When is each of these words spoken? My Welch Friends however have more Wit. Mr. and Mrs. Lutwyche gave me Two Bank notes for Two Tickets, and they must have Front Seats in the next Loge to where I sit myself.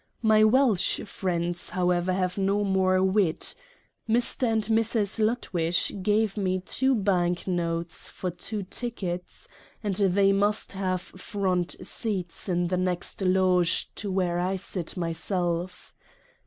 My 0.23 0.43
Welch 0.43 1.01
Friends 1.03 1.69
however 1.69 2.11
have 2.11 2.35
more 2.35 3.03
Wit. 3.03 3.53
Mr. 4.09 4.47
and 4.51 4.63
Mrs. 4.63 5.19
Lutwyche 5.19 6.01
gave 6.01 6.35
me 6.37 6.59
Two 6.65 6.95
Bank 6.95 7.45
notes 7.45 8.09
for 8.09 8.31
Two 8.31 8.63
Tickets, 8.63 9.47
and 9.83 9.93
they 9.97 10.31
must 10.31 10.71
have 10.71 11.01
Front 11.03 11.75
Seats 11.85 12.49
in 12.49 12.69
the 12.69 12.77
next 12.77 13.21
Loge 13.21 13.93
to 13.93 14.11
where 14.11 14.39
I 14.39 14.55
sit 14.55 14.97
myself. 14.97 15.93